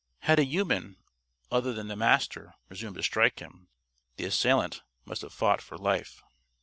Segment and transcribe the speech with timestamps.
[0.21, 0.97] Had a human,
[1.51, 3.67] other than the Master, presumed to strike him,
[4.15, 6.23] the assailant must have fought for life.